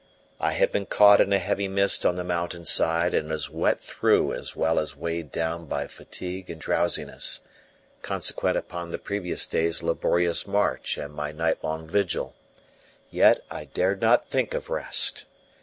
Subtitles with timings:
[0.39, 3.81] I had been caught in a heavy mist on the mountain side, and was wet
[3.83, 7.41] through as well as weighed down by fatigue and drowsiness,
[8.01, 12.33] consequent upon the previous day's laborious march and my night long vigil;
[13.11, 15.27] yet I dared not think of rest.